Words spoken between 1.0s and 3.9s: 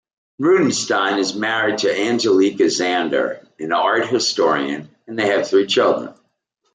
is married to Angelica Zander, an